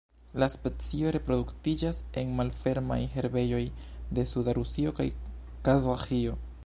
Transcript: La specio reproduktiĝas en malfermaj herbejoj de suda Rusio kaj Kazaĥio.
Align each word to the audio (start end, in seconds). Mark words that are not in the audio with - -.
La 0.43 0.45
specio 0.51 1.11
reproduktiĝas 1.15 1.99
en 2.21 2.31
malfermaj 2.39 2.99
herbejoj 3.17 3.61
de 4.19 4.25
suda 4.33 4.57
Rusio 4.61 4.99
kaj 5.01 5.07
Kazaĥio. 5.69 6.41